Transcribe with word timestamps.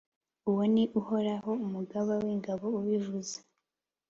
Uwo 0.49 0.63
ni 0.73 0.83
Uhoraho, 0.99 1.51
Umugaba 1.65 2.13
w’ingabo, 2.23 2.65
ubivuze. 2.79 3.37